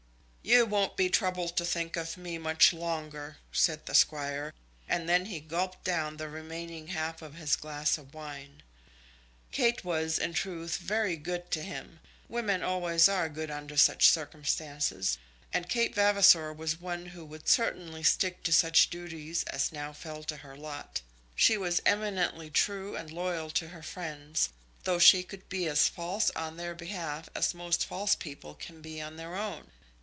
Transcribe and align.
"You 0.43 0.65
won't 0.65 0.97
be 0.97 1.07
troubled 1.07 1.55
to 1.57 1.65
think 1.65 1.95
of 1.95 2.17
me 2.17 2.39
much 2.39 2.73
longer," 2.73 3.37
said 3.53 3.85
the 3.85 3.93
Squire; 3.93 4.53
and 4.89 5.07
then 5.07 5.25
he 5.27 5.39
gulped 5.39 5.83
down 5.83 6.17
the 6.17 6.27
remaining 6.27 6.87
half 6.87 7.21
of 7.21 7.35
his 7.35 7.55
glass 7.55 7.95
of 7.97 8.15
wine. 8.15 8.63
Kate 9.51 9.85
was, 9.85 10.17
in 10.17 10.33
truth, 10.33 10.77
very 10.77 11.15
good 11.15 11.51
to 11.51 11.61
him. 11.61 11.99
Women 12.27 12.63
always 12.63 13.07
are 13.07 13.29
good 13.29 13.51
under 13.51 13.77
such 13.77 14.07
circumstances; 14.09 15.19
and 15.53 15.69
Kate 15.69 15.93
Vavasor 15.93 16.51
was 16.51 16.81
one 16.81 17.05
who 17.05 17.23
would 17.23 17.47
certainly 17.47 18.01
stick 18.01 18.41
to 18.43 18.51
such 18.51 18.89
duties 18.89 19.43
as 19.45 19.71
now 19.71 19.93
fell 19.93 20.23
to 20.23 20.37
her 20.37 20.57
lot. 20.57 21.01
She 21.35 21.55
was 21.55 21.83
eminently 21.85 22.49
true 22.49 22.95
and 22.97 23.11
loyal 23.11 23.51
to 23.51 23.69
her 23.69 23.83
friends, 23.83 24.49
though 24.85 24.99
she 24.99 25.21
could 25.21 25.47
be 25.49 25.67
as 25.67 25.87
false 25.87 26.31
on 26.31 26.57
their 26.57 26.73
behalf 26.73 27.29
as 27.35 27.53
most 27.53 27.85
false 27.85 28.15
people 28.15 28.55
can 28.55 28.81
be 28.81 28.99
on 28.99 29.17
their 29.17 29.35
own. 29.35 29.69